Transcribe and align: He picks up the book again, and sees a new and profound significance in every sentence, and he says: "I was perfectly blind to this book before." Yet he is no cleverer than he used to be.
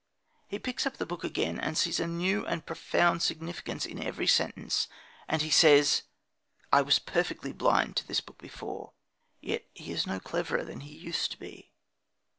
He 0.47 0.57
picks 0.57 0.87
up 0.87 0.97
the 0.97 1.05
book 1.05 1.23
again, 1.23 1.59
and 1.59 1.77
sees 1.77 1.99
a 1.99 2.07
new 2.07 2.43
and 2.47 2.65
profound 2.65 3.21
significance 3.21 3.85
in 3.85 4.01
every 4.01 4.25
sentence, 4.25 4.87
and 5.27 5.43
he 5.43 5.51
says: 5.51 6.01
"I 6.73 6.81
was 6.81 6.97
perfectly 6.97 7.53
blind 7.53 7.95
to 7.97 8.07
this 8.07 8.19
book 8.19 8.39
before." 8.39 8.93
Yet 9.41 9.67
he 9.75 9.91
is 9.91 10.07
no 10.07 10.19
cleverer 10.19 10.63
than 10.63 10.79
he 10.79 10.97
used 10.97 11.29
to 11.33 11.37
be. 11.39 11.69